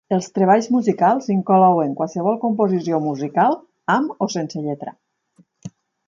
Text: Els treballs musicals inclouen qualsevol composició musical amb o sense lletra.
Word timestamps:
Els 0.15 0.27
treballs 0.35 0.67
musicals 0.75 1.27
inclouen 1.33 1.91
qualsevol 1.99 2.39
composició 2.45 3.01
musical 3.07 3.57
amb 3.97 4.25
o 4.27 4.29
sense 4.37 4.63
lletra. 4.65 4.95